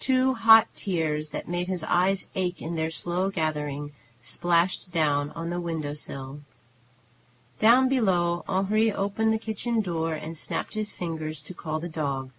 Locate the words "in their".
2.60-2.90